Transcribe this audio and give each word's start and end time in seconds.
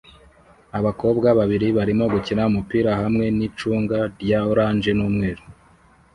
Abakobwa 0.77 1.27
babiri 1.39 1.67
barimo 1.77 2.05
gukina 2.13 2.41
umupira 2.51 2.91
hamwe 3.01 3.25
nicunga 3.37 3.99
rya 4.21 4.39
orange 4.51 4.91
n'umweru 4.97 5.43